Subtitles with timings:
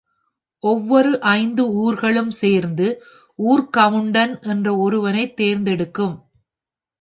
[0.63, 2.87] ஒவ்வொரு ஐந்து ஊர்களும் சேர்ந்து
[3.39, 6.17] ஊர்க் கவுண்டன் என்ற ஒருவனைத் தேர்ந்தெடுக்கும்.